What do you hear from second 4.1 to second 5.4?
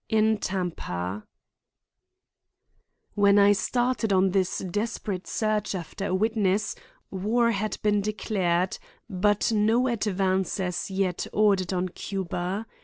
on this desperate